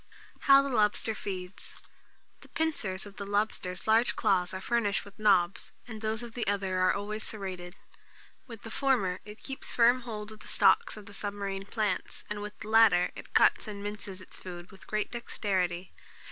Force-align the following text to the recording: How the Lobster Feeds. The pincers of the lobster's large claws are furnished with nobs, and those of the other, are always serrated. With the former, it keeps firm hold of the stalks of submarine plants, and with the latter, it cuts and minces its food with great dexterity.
How 0.47 0.63
the 0.63 0.69
Lobster 0.75 1.13
Feeds. 1.13 1.75
The 2.39 2.47
pincers 2.49 3.05
of 3.05 3.17
the 3.17 3.23
lobster's 3.27 3.85
large 3.85 4.15
claws 4.15 4.51
are 4.51 4.59
furnished 4.59 5.05
with 5.05 5.19
nobs, 5.19 5.71
and 5.87 6.01
those 6.01 6.23
of 6.23 6.33
the 6.33 6.47
other, 6.47 6.79
are 6.79 6.91
always 6.91 7.23
serrated. 7.23 7.75
With 8.47 8.63
the 8.63 8.71
former, 8.71 9.19
it 9.25 9.43
keeps 9.43 9.75
firm 9.75 10.01
hold 10.01 10.31
of 10.31 10.39
the 10.39 10.47
stalks 10.47 10.97
of 10.97 11.15
submarine 11.15 11.65
plants, 11.67 12.23
and 12.31 12.41
with 12.41 12.57
the 12.61 12.69
latter, 12.69 13.11
it 13.15 13.35
cuts 13.35 13.67
and 13.67 13.83
minces 13.83 14.21
its 14.21 14.37
food 14.37 14.71
with 14.71 14.87
great 14.87 15.11
dexterity. 15.11 15.93